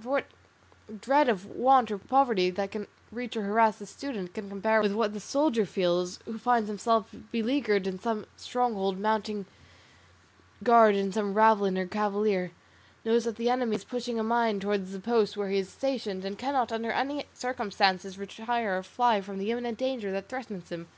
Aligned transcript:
For 0.00 0.10
what 0.10 0.26
dread 1.00 1.28
of 1.28 1.46
want 1.46 1.88
or 1.92 1.98
poverty 1.98 2.50
that 2.50 2.72
can 2.72 2.88
reach 3.12 3.36
or 3.36 3.42
harass 3.42 3.76
the 3.78 3.86
student 3.86 4.34
can 4.34 4.48
compare 4.48 4.82
with 4.82 4.90
what 4.92 5.12
the 5.12 5.20
soldier 5.20 5.64
feels, 5.64 6.18
who 6.24 6.36
finds 6.36 6.66
himself 6.68 7.14
beleaguered 7.30 7.86
in 7.86 8.00
some 8.00 8.26
stronghold 8.36 8.98
mounting 8.98 9.46
guard 10.64 10.96
in 10.96 11.12
some 11.12 11.32
ravelin 11.32 11.78
or 11.78 11.86
cavalier, 11.86 12.50
knows 13.04 13.22
that 13.22 13.36
the 13.36 13.48
enemy 13.48 13.76
is 13.76 13.84
pushing 13.84 14.18
a 14.18 14.24
mine 14.24 14.58
towards 14.58 14.90
the 14.90 14.98
post 14.98 15.36
where 15.36 15.48
he 15.50 15.58
is 15.58 15.68
stationed, 15.68 16.24
and 16.24 16.38
cannot 16.38 16.72
under 16.72 16.90
any 16.90 17.26
circumstances 17.32 18.18
retire 18.18 18.76
or 18.78 18.82
fly 18.82 19.20
from 19.20 19.38
the 19.38 19.52
imminent 19.52 19.78
danger 19.78 20.10
that 20.10 20.28
threatens 20.28 20.70
him? 20.72 20.88